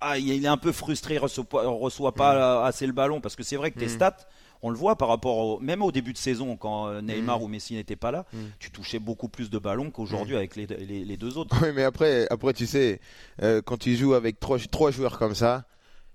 ah, 0.01 0.19
il 0.19 0.45
est 0.45 0.49
un 0.49 0.57
peu 0.57 0.73
frustré, 0.73 1.15
il 1.15 1.19
reçoit, 1.19 1.47
reçoit 1.53 2.13
pas 2.13 2.63
mm. 2.63 2.67
assez 2.67 2.87
le 2.87 2.93
ballon 2.93 3.21
parce 3.21 3.37
que 3.37 3.43
c'est 3.43 3.57
vrai 3.57 3.71
que 3.71 3.79
tes 3.79 3.87
mm. 3.87 3.91
stats, 3.91 4.17
on 4.63 4.71
le 4.71 4.77
voit 4.77 4.97
par 4.97 5.09
rapport 5.09 5.61
même 5.61 5.83
au 5.83 5.93
début 5.93 6.13
de 6.13 6.19
saison 6.19 6.57
quand 6.57 6.89
euh, 6.89 7.01
Neymar 7.01 7.41
mm. 7.41 7.43
ou 7.43 7.49
Messi 7.49 7.75
n'étaient 7.75 7.97
pas 7.97 8.11
là, 8.11 8.25
tu 8.59 8.71
touchais 8.71 8.99
beaucoup 8.99 9.29
plus 9.29 9.51
de 9.51 9.59
ballons 9.59 9.91
qu'aujourd'hui 9.91 10.37
avec 10.37 10.57
les, 10.57 10.67
les, 10.67 11.17
deux 11.17 11.37
autres. 11.39 11.57
Oui, 11.63 11.69
mais 11.75 11.85
après, 11.85 12.27
après 12.31 12.53
tu 12.53 12.67
sais, 12.67 13.01
euh, 13.43 13.61
quand 13.65 13.77
tu 13.77 13.97
joues 13.97 14.15
avec 14.15 14.39
trois, 14.39 14.59
trois 14.59 14.91
joueurs 14.91 15.19
comme 15.19 15.35
ça, 15.35 15.65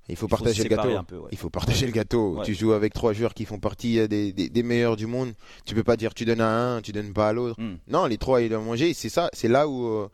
il 0.09 0.18
faut 0.18 0.27
partager 0.27 0.63
le 0.63 0.69
gâteau. 0.69 1.27
Il 1.31 1.38
faut 1.38 1.50
partager 1.50 1.85
le 1.85 1.91
gâteau. 1.91 2.41
Tu 2.44 2.53
joues 2.53 2.74
avec 2.74 2.94
trois 2.94 3.13
joueurs 3.13 3.33
qui 3.33 3.45
font 3.45 3.59
partie 3.59 4.00
euh, 4.00 4.07
des, 4.07 4.31
des, 4.31 4.63
meilleurs 4.63 4.95
du 4.95 5.07
monde. 5.07 5.33
Tu 5.65 5.75
peux 5.75 5.83
pas 5.83 5.97
dire 5.97 6.13
tu 6.13 6.25
donnes 6.25 6.41
à 6.41 6.50
un, 6.50 6.81
tu 6.81 6.91
donnes 6.91 7.13
pas 7.13 7.30
à 7.30 7.33
l'autre. 7.33 7.57
Non, 7.88 8.06
les 8.06 8.18
trois 8.18 8.41
ils 8.41 8.50
doivent 8.50 8.63
manger. 8.63 8.94
C'est 8.94 9.09
ça, 9.09 9.30
c'est 9.33 9.47
là 9.50 9.68
où 9.68 10.07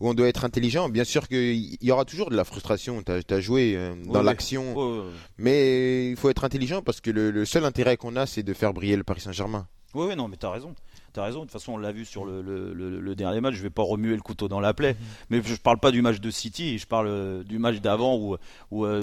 où 0.00 0.08
on 0.08 0.14
doit 0.14 0.28
être 0.28 0.44
intelligent. 0.44 0.88
Bien 0.88 1.04
sûr 1.04 1.28
qu'il 1.28 1.76
y 1.82 1.90
aura 1.90 2.04
toujours 2.04 2.30
de 2.30 2.36
la 2.36 2.44
frustration. 2.44 3.02
Tu 3.02 3.34
as, 3.34 3.40
joué 3.40 3.74
euh, 3.76 3.94
dans 4.06 4.22
l'action. 4.22 5.04
mais 5.38 6.10
il 6.10 6.16
faut 6.16 6.30
être 6.30 6.44
intelligent 6.44 6.82
parce 6.82 7.00
que 7.00 7.10
le, 7.10 7.44
seul 7.44 7.64
intérêt 7.64 7.96
qu'on 7.96 8.16
a, 8.16 8.26
c'est 8.26 8.42
de 8.42 8.54
faire 8.54 8.72
briller 8.72 8.96
le 8.96 9.04
Paris 9.04 9.20
Saint-Germain. 9.20 9.66
Oui, 9.94 10.06
oui, 10.08 10.16
non, 10.16 10.28
mais 10.28 10.36
tu 10.36 10.46
as 10.46 10.50
raison. 10.50 10.74
As 11.18 11.22
raison. 11.22 11.38
De 11.40 11.44
toute 11.44 11.52
façon, 11.52 11.72
on 11.72 11.78
l'a 11.78 11.92
vu 11.92 12.04
sur 12.04 12.26
le, 12.26 13.14
dernier 13.14 13.40
match. 13.40 13.54
Je 13.54 13.62
vais 13.62 13.70
pas 13.70 13.82
remuer 13.82 14.14
le 14.14 14.20
couteau 14.20 14.48
dans 14.48 14.60
la 14.60 14.74
plaie, 14.74 14.92
mhm. 14.92 15.06
mais 15.30 15.42
je 15.42 15.54
parle 15.54 15.78
pas 15.78 15.90
du 15.90 16.02
match 16.02 16.20
de 16.20 16.30
City. 16.30 16.76
Je 16.76 16.86
parle 16.86 17.06
euh, 17.08 17.42
du 17.42 17.58
match 17.58 17.76
d'avant 17.76 18.18
où, 18.18 18.36
où, 18.70 18.84
euh, 18.84 19.00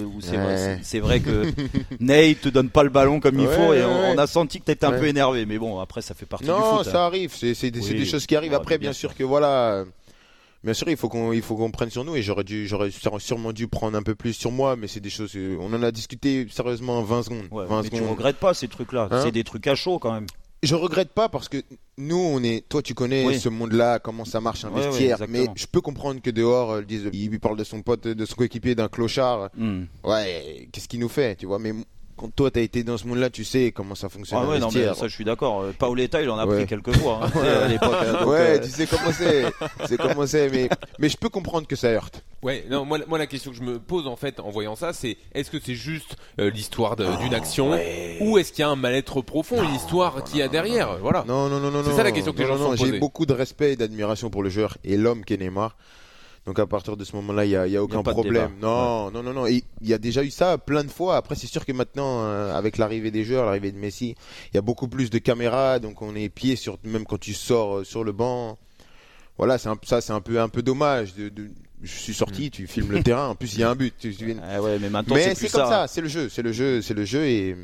c'est 0.82 1.00
vrai, 1.00 1.18
que 1.18 1.52
Ney 2.00 2.36
te 2.36 2.48
donne 2.48 2.70
pas 2.70 2.84
le 2.84 2.90
ballon 2.90 3.18
comme 3.18 3.40
il 3.40 3.48
faut 3.48 3.72
et 3.72 3.84
on, 3.84 4.16
a 4.16 4.26
senti 4.28 4.60
que 4.60 4.66
tu 4.66 4.70
étais 4.70 4.86
un 4.86 4.92
peu 4.92 5.08
énervé. 5.08 5.44
Mais 5.44 5.58
bon, 5.58 5.80
après, 5.80 6.02
ça 6.02 6.14
fait 6.14 6.26
partie 6.26 6.44
du 6.44 6.52
foot. 6.52 6.60
Non, 6.60 6.84
ça 6.84 7.06
arrive. 7.06 7.34
C'est 7.34 7.70
des, 7.72 8.04
choses 8.04 8.26
qui 8.26 8.36
arrivent. 8.36 8.54
Après, 8.54 8.78
bien 8.78 8.92
sûr 8.92 9.16
que 9.16 9.24
voilà 9.24 9.84
Bien 10.64 10.72
sûr, 10.72 10.88
il 10.88 10.96
faut 10.96 11.10
qu'on 11.10 11.32
il 11.32 11.42
faut 11.42 11.56
qu'on 11.56 11.70
prenne 11.70 11.90
sur 11.90 12.04
nous 12.04 12.16
et 12.16 12.22
j'aurais 12.22 12.42
dû 12.42 12.66
j'aurais 12.66 12.90
sûrement 13.18 13.52
dû 13.52 13.68
prendre 13.68 13.98
un 13.98 14.02
peu 14.02 14.14
plus 14.14 14.32
sur 14.32 14.50
moi, 14.50 14.76
mais 14.76 14.88
c'est 14.88 15.00
des 15.00 15.10
choses 15.10 15.36
on 15.60 15.72
en 15.74 15.82
a 15.82 15.92
discuté 15.92 16.46
sérieusement 16.50 17.02
20 17.02 17.22
secondes. 17.22 17.48
Ouais, 17.50 17.66
20 17.66 17.82
mais 17.82 17.90
tu 17.90 18.02
regrettes 18.02 18.38
pas 18.38 18.54
ces 18.54 18.68
trucs-là, 18.68 19.08
hein 19.10 19.20
c'est 19.22 19.30
des 19.30 19.44
trucs 19.44 19.66
à 19.66 19.74
chaud 19.74 19.98
quand 19.98 20.12
même. 20.12 20.26
Je 20.62 20.74
regrette 20.74 21.10
pas 21.10 21.28
parce 21.28 21.50
que 21.50 21.58
nous 21.98 22.16
on 22.16 22.42
est 22.42 22.66
toi 22.66 22.80
tu 22.80 22.94
connais 22.94 23.38
ce 23.38 23.50
monde-là 23.50 23.98
comment 23.98 24.24
ça 24.24 24.40
marche 24.40 24.64
un 24.64 24.70
vestiaire 24.70 25.18
mais 25.28 25.46
je 25.54 25.66
peux 25.66 25.82
comprendre 25.82 26.22
que 26.22 26.30
dehors 26.30 26.72
euh, 26.72 26.82
il 26.88 27.28
lui 27.28 27.38
parle 27.38 27.58
de 27.58 27.64
son 27.64 27.82
pote 27.82 28.08
de 28.08 28.24
son 28.24 28.34
coéquipier 28.34 28.74
d'un 28.74 28.88
clochard. 28.88 29.50
Hmm. 29.54 29.82
Ouais, 30.02 30.66
qu'est-ce 30.72 30.88
qu'il 30.88 31.00
nous 31.00 31.10
fait, 31.10 31.36
tu 31.36 31.44
vois 31.44 31.58
mais 31.58 31.74
quand 32.16 32.34
toi 32.34 32.50
t'as 32.50 32.60
été 32.60 32.82
dans 32.84 32.96
ce 32.96 33.06
monde-là, 33.06 33.30
tu 33.30 33.44
sais 33.44 33.72
comment 33.72 33.94
ça 33.94 34.08
fonctionne. 34.08 34.40
Ah 34.42 34.48
ouais, 34.48 34.58
non, 34.58 34.68
mais 34.72 34.94
ça 34.94 35.08
je 35.08 35.14
suis 35.14 35.24
d'accord. 35.24 35.62
Euh, 35.62 35.74
Paoletta, 35.76 36.22
il 36.22 36.30
en 36.30 36.38
a 36.38 36.46
pris 36.46 36.66
quelques 36.66 36.94
fois 36.96 37.20
hein, 37.22 37.40
à 37.64 37.68
l'époque. 37.68 37.92
Hein, 37.92 38.26
ouais, 38.26 38.38
euh, 38.38 38.58
tu 38.60 38.70
sais 38.70 38.86
comment 38.86 39.12
c'est. 39.12 39.44
c'est 39.86 39.96
comment 39.96 40.26
c'est, 40.26 40.48
mais 40.50 40.68
mais 40.98 41.08
je 41.08 41.16
peux 41.16 41.28
comprendre 41.28 41.66
que 41.66 41.76
ça 41.76 41.88
heurte. 41.88 42.24
Ouais, 42.42 42.64
non, 42.70 42.84
moi, 42.84 42.98
moi 43.08 43.18
la 43.18 43.26
question 43.26 43.50
que 43.50 43.56
je 43.56 43.62
me 43.62 43.78
pose 43.78 44.06
en 44.06 44.16
fait 44.16 44.38
en 44.40 44.50
voyant 44.50 44.76
ça, 44.76 44.92
c'est 44.92 45.16
est-ce 45.34 45.50
que 45.50 45.58
c'est 45.58 45.74
juste 45.74 46.16
euh, 46.40 46.50
l'histoire 46.50 46.96
d'une 46.96 47.34
action 47.34 47.78
ou 48.20 48.38
est-ce 48.38 48.52
qu'il 48.52 48.60
y 48.60 48.64
a 48.64 48.68
un 48.68 48.76
mal-être 48.76 49.22
profond, 49.22 49.62
une 49.62 49.74
histoire 49.74 50.24
qui 50.24 50.42
a 50.42 50.48
derrière, 50.48 50.98
voilà. 50.98 51.24
Non, 51.26 51.48
non, 51.48 51.60
non, 51.60 51.70
non. 51.70 51.82
C'est 51.84 51.96
ça 51.96 52.02
la 52.02 52.12
question 52.12 52.32
que 52.32 52.38
les 52.38 52.46
gens 52.46 52.76
se 52.76 52.84
J'ai 52.84 52.98
beaucoup 52.98 53.26
de 53.26 53.32
respect 53.32 53.72
et 53.72 53.76
d'admiration 53.76 54.30
pour 54.30 54.42
le 54.42 54.50
joueur 54.50 54.78
et 54.84 54.96
l'homme 54.96 55.24
qu'est 55.24 55.36
Neymar. 55.36 55.76
Donc 56.46 56.58
à 56.58 56.66
partir 56.66 56.96
de 56.96 57.04
ce 57.04 57.16
moment-là, 57.16 57.46
il 57.46 57.52
y 57.52 57.56
a, 57.56 57.66
y 57.66 57.76
a, 57.76 57.82
aucun 57.82 58.02
problème. 58.02 58.50
Non, 58.60 59.10
non, 59.10 59.22
non, 59.22 59.32
non. 59.32 59.46
Il 59.46 59.62
y 59.80 59.94
a 59.94 59.98
déjà 59.98 60.22
eu 60.22 60.30
ça 60.30 60.58
plein 60.58 60.84
de 60.84 60.90
fois. 60.90 61.16
Après, 61.16 61.36
c'est 61.36 61.46
sûr 61.46 61.64
que 61.64 61.72
maintenant, 61.72 62.22
euh, 62.24 62.54
avec 62.54 62.76
l'arrivée 62.76 63.10
des 63.10 63.24
joueurs, 63.24 63.46
l'arrivée 63.46 63.72
de 63.72 63.78
Messi, 63.78 64.14
il 64.52 64.54
y 64.54 64.58
a 64.58 64.62
beaucoup 64.62 64.86
plus 64.86 65.08
de 65.08 65.18
caméras, 65.18 65.78
donc 65.78 66.02
on 66.02 66.14
est 66.14 66.28
pieds 66.28 66.56
sur 66.56 66.78
même 66.84 67.06
quand 67.06 67.18
tu 67.18 67.32
sors 67.32 67.78
euh, 67.78 67.84
sur 67.84 68.04
le 68.04 68.12
banc. 68.12 68.58
Voilà, 69.38 69.56
c'est 69.56 69.70
ça, 69.84 70.02
c'est 70.02 70.12
un 70.12 70.20
peu 70.20 70.38
un 70.38 70.50
peu 70.50 70.62
dommage. 70.62 71.14
De, 71.14 71.30
de, 71.30 71.50
je 71.82 71.92
suis 71.92 72.14
sorti, 72.14 72.46
mm. 72.46 72.50
tu 72.50 72.66
filmes 72.66 72.92
le 72.92 73.02
terrain. 73.02 73.28
En 73.28 73.34
plus, 73.34 73.54
il 73.54 73.60
y 73.60 73.62
a 73.62 73.70
un 73.70 73.74
but. 73.74 73.94
Tu, 73.98 74.14
ah 74.42 74.60
ouais, 74.60 74.78
mais 74.78 74.90
maintenant, 74.90 75.14
mais 75.14 75.34
c'est 75.34 75.48
comme 75.48 75.66
ça. 75.66 75.86
C'est 75.88 76.02
le 76.02 76.08
jeu, 76.08 76.28
c'est 76.28 76.42
le 76.42 76.52
jeu, 76.52 76.82
c'est 76.82 76.94
le 76.94 77.06
jeu 77.06 77.24
et 77.24 77.56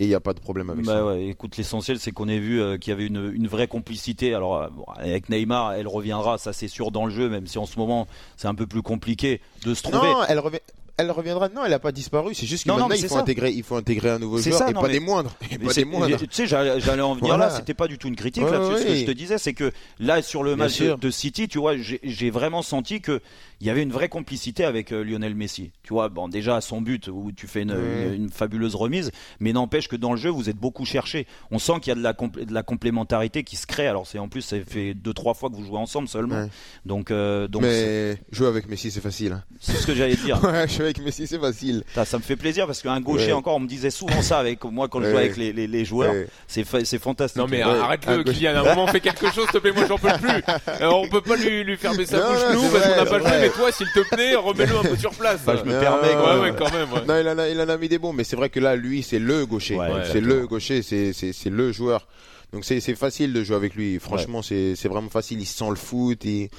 et 0.00 0.04
il 0.04 0.08
n'y 0.08 0.14
a 0.14 0.20
pas 0.20 0.32
de 0.32 0.40
problème 0.40 0.70
avec 0.70 0.86
bah 0.86 0.94
ça. 0.94 1.06
Ouais, 1.06 1.26
écoute, 1.26 1.58
l'essentiel, 1.58 2.00
c'est 2.00 2.10
qu'on 2.10 2.26
ait 2.26 2.38
vu 2.38 2.60
euh, 2.60 2.78
qu'il 2.78 2.90
y 2.90 2.94
avait 2.94 3.06
une, 3.06 3.32
une, 3.34 3.46
vraie 3.46 3.68
complicité. 3.68 4.32
Alors, 4.32 4.56
euh, 4.56 4.68
avec 4.96 5.28
Neymar, 5.28 5.74
elle 5.74 5.86
reviendra, 5.86 6.38
ça 6.38 6.54
c'est 6.54 6.68
sûr 6.68 6.90
dans 6.90 7.04
le 7.04 7.12
jeu, 7.12 7.28
même 7.28 7.46
si 7.46 7.58
en 7.58 7.66
ce 7.66 7.78
moment, 7.78 8.08
c'est 8.38 8.48
un 8.48 8.54
peu 8.54 8.66
plus 8.66 8.80
compliqué 8.80 9.42
de 9.62 9.74
se 9.74 9.82
trouver. 9.82 10.08
Non, 10.08 10.24
elle 10.26 10.38
revient 10.38 10.60
elle 11.00 11.10
reviendra. 11.10 11.48
Non, 11.48 11.64
elle 11.64 11.70
n'a 11.70 11.78
pas 11.78 11.92
disparu. 11.92 12.34
C'est 12.34 12.46
juste 12.46 12.64
que 12.64 12.70
maintenant, 12.70 12.88
il, 12.90 13.06
faut 13.06 13.16
intégrer, 13.16 13.50
il 13.50 13.62
faut 13.62 13.76
intégrer 13.76 14.10
un 14.10 14.18
nouveau 14.18 14.38
joueur 14.38 14.68
et, 14.68 14.74
pas 14.74 14.88
des 14.88 15.00
moindres, 15.00 15.34
Tu 15.40 16.28
sais, 16.30 16.46
j'allais 16.46 17.02
en 17.02 17.14
venir 17.14 17.36
là. 17.38 17.50
C'était 17.50 17.74
pas 17.74 17.88
du 17.88 17.98
tout 17.98 18.08
une 18.08 18.16
critique 18.16 18.42
là 18.44 18.76
Ce 18.76 18.84
que 18.84 18.94
je 18.94 19.04
te 19.04 19.10
disais, 19.10 19.38
c'est 19.38 19.54
que 19.54 19.72
là, 19.98 20.22
sur 20.22 20.42
le 20.42 20.56
match 20.56 20.80
de, 20.80 21.10
City, 21.10 21.48
tu 21.48 21.58
vois, 21.58 21.74
j'ai 21.76 22.30
vraiment 22.30 22.62
senti 22.62 23.00
que 23.00 23.20
il 23.60 23.66
y 23.66 23.70
avait 23.70 23.82
une 23.82 23.92
vraie 23.92 24.08
complicité 24.08 24.64
avec 24.64 24.90
euh, 24.90 25.02
Lionel 25.02 25.34
Messi. 25.34 25.70
Tu 25.82 25.92
vois, 25.92 26.08
bon, 26.08 26.28
déjà 26.28 26.62
son 26.62 26.80
but 26.80 27.08
où 27.08 27.30
tu 27.30 27.46
fais 27.46 27.60
une, 27.60 28.30
fabuleuse 28.30 28.74
remise, 28.74 29.10
mais 29.38 29.52
n'empêche 29.52 29.86
que 29.86 29.96
dans 29.96 30.12
le 30.12 30.16
jeu, 30.16 30.30
vous 30.30 30.48
êtes 30.48 30.56
beaucoup 30.56 30.86
cherché. 30.86 31.26
On 31.50 31.58
sent 31.58 31.74
qu'il 31.82 31.88
y 31.88 31.92
a 31.92 31.94
de 31.94 32.02
la, 32.02 32.14
de 32.14 32.54
la 32.54 32.62
complémentarité 32.62 33.44
qui 33.44 33.56
se 33.56 33.66
crée. 33.66 33.86
Alors, 33.86 34.06
c'est 34.06 34.18
en 34.18 34.28
plus, 34.28 34.40
ça 34.40 34.56
fait 34.66 34.94
deux 34.94 35.12
trois 35.12 35.34
fois 35.34 35.50
que 35.50 35.56
vous 35.56 35.64
jouez 35.64 35.76
ensemble 35.76 36.08
seulement. 36.08 36.48
Donc, 36.86 37.10
euh, 37.10 37.48
donc. 37.48 37.62
Mais 37.62 38.16
jouer 38.32 38.48
avec 38.48 38.66
Messi, 38.66 38.90
c'est 38.90 39.02
facile. 39.02 39.32
Hein. 39.32 39.44
C'est 39.60 39.76
ce 39.76 39.86
que 39.86 39.94
j'allais 39.94 40.16
dire. 40.16 40.40
avec 40.90 41.04
Messi, 41.04 41.26
c'est 41.26 41.38
facile. 41.38 41.82
Ça, 42.04 42.18
me 42.18 42.22
fait 42.22 42.36
plaisir 42.36 42.66
parce 42.66 42.82
qu'un 42.82 43.00
gaucher 43.00 43.32
encore, 43.32 43.56
on 43.56 43.60
me 43.60 43.68
disait 43.68 43.90
souvent 43.90 44.22
ça 44.22 44.38
avec 44.38 44.62
moi 44.64 44.88
quand 44.88 45.00
je 45.00 45.10
jouais 45.10 45.18
avec 45.18 45.36
les, 45.36 45.52
les, 45.52 45.84
joueurs. 45.84 46.14
C'est 46.46 46.64
c'est 46.84 46.98
fantastique. 46.98 47.40
Non 47.40 47.46
mais 47.48 47.62
arrête-le, 47.62 48.22
Kylian. 48.24 48.56
À 48.56 48.60
un 48.60 48.74
moment, 48.74 48.86
fais 48.86 49.00
quelque 49.00 49.30
chose, 49.32 49.44
s'il 49.44 49.52
te 49.52 49.58
plaît. 49.58 49.72
Moi, 49.72 49.84
j'en 49.88 49.98
peux 49.98 50.08
plus. 50.20 50.42
Alors, 50.66 51.00
on 51.02 51.08
peut 51.08 51.20
pas 51.20 51.36
lui, 51.36 51.64
lui 51.64 51.76
fermer 51.76 52.06
sa 52.06 52.18
bouche 52.18 52.38
nous 52.52 52.68
parce 52.68 52.86
qu'on 52.88 52.96
n'a 52.96 53.06
pas 53.06 53.18
le 53.18 53.24
joué. 53.24 53.38
Mais 53.40 53.48
toi, 53.50 53.72
s'il 53.72 53.86
te 53.92 54.08
plaît, 54.14 54.34
remets-le 54.34 54.76
un 54.76 54.82
peu 54.82 54.96
sur 54.96 55.12
place. 55.12 55.40
Bah, 55.46 55.56
je 55.56 55.68
me 55.68 55.78
permets. 55.78 56.14
Ouais, 56.14 56.40
ouais, 56.40 56.54
quand 56.56 56.72
même. 56.72 56.88
Non, 57.06 57.18
il 57.18 57.28
en 57.28 57.38
a, 57.38 57.48
il 57.48 57.60
en 57.60 57.68
a 57.68 57.76
mis 57.76 57.88
des 57.88 57.98
bons, 57.98 58.12
mais 58.12 58.24
c'est 58.24 58.36
vrai 58.36 58.50
que 58.50 58.60
là, 58.60 58.76
lui, 58.76 59.02
c'est 59.02 59.18
le 59.18 59.46
gaucher. 59.46 59.78
c'est 60.10 60.20
le 60.20 60.46
gaucher, 60.46 60.82
c'est 60.82 61.12
c'est 61.12 61.50
le 61.50 61.72
joueur. 61.72 62.06
Donc 62.52 62.64
c'est 62.64 62.80
facile 62.94 63.32
de 63.32 63.44
jouer 63.44 63.56
avec 63.56 63.74
lui. 63.74 63.98
Franchement, 63.98 64.42
c'est 64.42 64.88
vraiment 64.88 65.08
facile. 65.08 65.40
Il 65.40 65.46
sent 65.46 65.70
le 65.70 65.76
foot. 65.76 66.24
Et, 66.26 66.50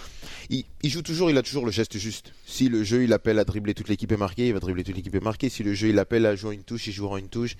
il, 0.50 0.63
il, 0.83 0.89
joue 0.89 1.01
toujours, 1.01 1.29
il 1.29 1.38
a 1.38 1.41
toujours 1.41 1.65
le 1.65 1.71
geste 1.71 1.98
juste. 1.98 2.33
Si 2.45 2.69
le 2.69 2.83
jeu 2.83 3.03
il 3.03 3.13
appelle 3.13 3.39
à 3.39 3.43
dribbler 3.43 3.74
toute 3.74 3.89
l'équipe 3.89 4.12
est 4.12 4.17
marquée, 4.17 4.48
il 4.48 4.53
va 4.53 4.60
dribbler 4.60 4.83
toute 4.83 4.95
l'équipe 4.95 5.15
est 5.15 5.24
marquée. 5.24 5.50
Si 5.50 5.63
le 5.63 5.74
jeu 5.74 5.89
il 5.89 6.00
appelle 6.00 6.25
à 6.25 6.36
jouer 6.36 6.55
une 6.55 6.63
touche, 6.63 6.88
il 6.88 6.93
jouera 6.93 7.19
une 7.19 7.29
touche 7.29 7.55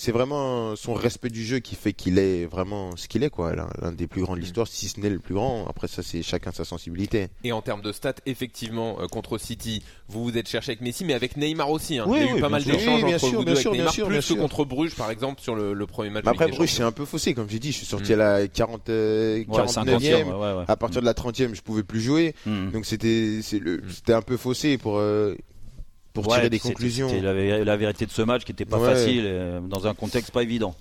c'est 0.00 0.12
vraiment 0.12 0.76
son 0.76 0.94
respect 0.94 1.28
du 1.28 1.44
jeu 1.44 1.58
qui 1.58 1.74
fait 1.74 1.92
qu'il 1.92 2.18
est 2.18 2.46
vraiment 2.46 2.96
ce 2.96 3.06
qu'il 3.06 3.22
est, 3.22 3.28
quoi. 3.28 3.54
L'un 3.54 3.92
des 3.92 4.06
plus 4.06 4.22
grands 4.22 4.32
de 4.32 4.38
mm. 4.38 4.42
l'histoire, 4.42 4.66
si 4.66 4.88
ce 4.88 4.98
n'est 4.98 5.10
le 5.10 5.18
plus 5.18 5.34
grand. 5.34 5.66
Après, 5.68 5.88
ça, 5.88 6.02
c'est 6.02 6.22
chacun 6.22 6.52
sa 6.52 6.64
sensibilité. 6.64 7.28
Et 7.44 7.52
en 7.52 7.60
termes 7.60 7.82
de 7.82 7.92
stats, 7.92 8.14
effectivement, 8.24 8.96
euh, 9.02 9.08
contre 9.08 9.36
City, 9.36 9.82
vous 10.08 10.24
vous 10.24 10.38
êtes 10.38 10.48
cherché 10.48 10.70
avec 10.70 10.80
Messi, 10.80 11.04
mais 11.04 11.12
avec 11.12 11.36
Neymar 11.36 11.70
aussi. 11.70 11.98
Hein. 11.98 12.06
Il 12.08 12.16
y 12.16 12.28
a 12.30 12.34
eu 12.34 12.40
pas 12.40 12.48
mal 12.48 12.64
d'échanges 12.64 13.04
entre 13.04 13.26
vous 13.26 13.44
deux 13.44 13.52
avec 13.52 13.72
Neymar, 13.72 13.92
plus 13.92 14.26
que 14.26 14.40
contre 14.40 14.64
Bruges, 14.64 14.94
par 14.94 15.10
exemple, 15.10 15.42
sur 15.42 15.54
le, 15.54 15.86
premier 15.86 16.08
match. 16.08 16.24
après, 16.26 16.48
Bruges, 16.48 16.72
c'est 16.72 16.82
un 16.82 16.92
peu 16.92 17.04
faussé, 17.04 17.34
comme 17.34 17.50
j'ai 17.50 17.58
dit. 17.58 17.70
Je 17.70 17.76
suis 17.76 17.86
sorti 17.86 18.12
mm. 18.12 18.20
à 18.20 18.38
la 18.38 18.48
40, 18.48 18.88
49e. 18.88 20.32
Euh, 20.32 20.64
à 20.66 20.76
partir 20.76 21.02
de 21.02 21.06
la 21.06 21.12
30e, 21.12 21.54
je 21.54 21.60
pouvais 21.60 21.82
plus 21.82 22.00
jouer. 22.00 22.34
Mm. 22.46 22.70
Donc 22.70 22.86
c'était, 22.86 23.40
c'était 23.42 24.14
un 24.14 24.22
peu 24.22 24.38
faussé 24.38 24.78
pour. 24.78 24.96
Euh, 24.96 25.36
pour 26.12 26.26
tirer 26.28 26.50
des 26.50 26.58
conclusions. 26.58 27.08
C'était 27.08 27.64
la, 27.64 27.76
vérité 27.76 28.06
de 28.06 28.10
ce 28.10 28.22
match 28.22 28.44
qui 28.44 28.52
n'était 28.52 28.64
pas 28.64 28.78
facile, 28.78 29.28
dans 29.68 29.86
un 29.86 29.94
contexte 29.94 30.32
pas 30.32 30.42
évident. 30.42 30.74